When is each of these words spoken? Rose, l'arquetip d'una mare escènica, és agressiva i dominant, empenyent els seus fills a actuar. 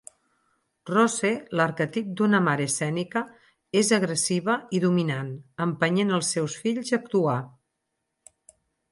Rose, 0.89 1.29
l'arquetip 1.59 2.07
d'una 2.21 2.39
mare 2.45 2.65
escènica, 2.69 3.21
és 3.81 3.91
agressiva 3.97 4.55
i 4.77 4.81
dominant, 4.85 5.29
empenyent 5.67 6.15
els 6.19 6.31
seus 6.37 6.55
fills 6.63 6.91
a 6.95 6.99
actuar. 7.03 7.37